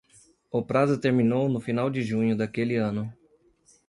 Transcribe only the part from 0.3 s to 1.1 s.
O prazo